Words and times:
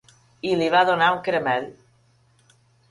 I 0.51 0.53
li 0.61 0.69
va 0.77 0.81
donar 0.89 1.11
un 1.19 1.21
caramel. 1.29 1.71